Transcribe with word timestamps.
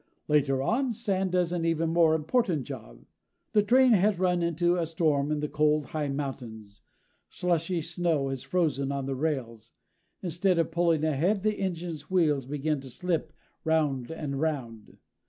Later 0.27 0.63
on, 0.63 0.93
sand 0.93 1.33
does 1.33 1.51
an 1.51 1.63
even 1.63 1.91
more 1.93 2.15
important 2.15 2.63
job. 2.63 3.05
The 3.53 3.61
train 3.61 3.91
has 3.91 4.17
run 4.17 4.41
into 4.41 4.75
a 4.77 4.87
storm 4.87 5.31
in 5.31 5.41
the 5.41 5.47
cold, 5.47 5.85
high 5.85 6.07
mountains. 6.07 6.81
Slushy 7.29 7.83
snow 7.83 8.29
has 8.29 8.41
frozen 8.41 8.91
on 8.91 9.05
the 9.05 9.13
rails. 9.13 9.73
Instead 10.23 10.57
of 10.57 10.71
pulling 10.71 11.03
ahead, 11.03 11.43
the 11.43 11.59
engine's 11.59 12.09
wheels 12.09 12.47
begin 12.47 12.81
to 12.81 12.89
slip 12.89 13.31
round 13.63 14.09
and 14.09 14.41
round. 14.41 14.97